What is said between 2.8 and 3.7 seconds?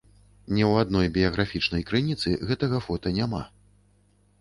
фота няма.